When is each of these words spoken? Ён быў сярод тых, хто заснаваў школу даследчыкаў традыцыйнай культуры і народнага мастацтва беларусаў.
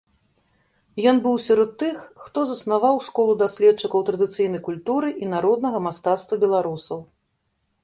Ён 1.09 1.19
быў 1.25 1.35
сярод 1.47 1.75
тых, 1.83 1.97
хто 2.23 2.39
заснаваў 2.53 2.95
школу 3.09 3.37
даследчыкаў 3.43 3.99
традыцыйнай 4.09 4.65
культуры 4.71 5.13
і 5.23 5.33
народнага 5.37 5.85
мастацтва 5.91 6.43
беларусаў. 6.49 6.99